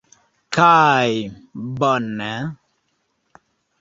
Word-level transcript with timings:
Kaj... 0.55 1.11
bone! 1.81 2.31